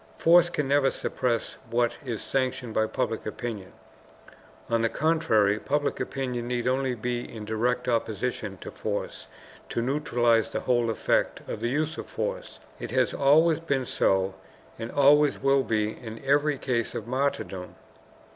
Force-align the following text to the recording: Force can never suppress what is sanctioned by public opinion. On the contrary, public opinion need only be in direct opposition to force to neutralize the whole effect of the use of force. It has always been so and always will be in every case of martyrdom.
Force 0.17 0.49
can 0.49 0.67
never 0.67 0.89
suppress 0.89 1.57
what 1.69 1.99
is 2.03 2.23
sanctioned 2.23 2.73
by 2.73 2.87
public 2.87 3.23
opinion. 3.27 3.73
On 4.67 4.81
the 4.81 4.89
contrary, 4.89 5.59
public 5.59 5.99
opinion 5.99 6.47
need 6.47 6.67
only 6.67 6.95
be 6.95 7.21
in 7.23 7.45
direct 7.45 7.87
opposition 7.87 8.57
to 8.61 8.71
force 8.71 9.27
to 9.69 9.79
neutralize 9.79 10.49
the 10.49 10.61
whole 10.61 10.89
effect 10.89 11.41
of 11.47 11.59
the 11.61 11.69
use 11.69 11.99
of 11.99 12.07
force. 12.07 12.59
It 12.79 12.89
has 12.89 13.13
always 13.13 13.59
been 13.59 13.85
so 13.85 14.33
and 14.79 14.89
always 14.91 15.37
will 15.37 15.61
be 15.61 15.91
in 15.91 16.19
every 16.25 16.57
case 16.57 16.95
of 16.95 17.05
martyrdom. 17.05 17.75